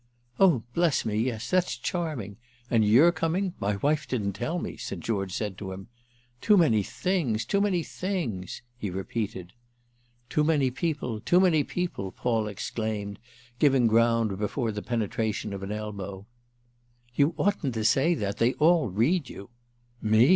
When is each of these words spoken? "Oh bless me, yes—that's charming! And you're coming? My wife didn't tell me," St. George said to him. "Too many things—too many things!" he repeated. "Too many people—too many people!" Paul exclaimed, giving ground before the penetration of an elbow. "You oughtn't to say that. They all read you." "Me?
"Oh 0.39 0.63
bless 0.73 1.05
me, 1.05 1.15
yes—that's 1.19 1.77
charming! 1.77 2.37
And 2.71 2.83
you're 2.83 3.11
coming? 3.11 3.53
My 3.59 3.75
wife 3.75 4.07
didn't 4.07 4.33
tell 4.33 4.57
me," 4.57 4.75
St. 4.75 4.99
George 4.99 5.31
said 5.31 5.59
to 5.59 5.71
him. 5.71 5.89
"Too 6.41 6.57
many 6.57 6.81
things—too 6.81 7.61
many 7.61 7.83
things!" 7.83 8.63
he 8.79 8.89
repeated. 8.89 9.53
"Too 10.27 10.43
many 10.43 10.71
people—too 10.71 11.39
many 11.39 11.63
people!" 11.63 12.11
Paul 12.11 12.47
exclaimed, 12.47 13.19
giving 13.59 13.85
ground 13.85 14.39
before 14.39 14.71
the 14.71 14.81
penetration 14.81 15.53
of 15.53 15.61
an 15.61 15.71
elbow. 15.71 16.25
"You 17.13 17.35
oughtn't 17.37 17.75
to 17.75 17.83
say 17.85 18.15
that. 18.15 18.37
They 18.39 18.53
all 18.53 18.89
read 18.89 19.29
you." 19.29 19.51
"Me? 20.01 20.29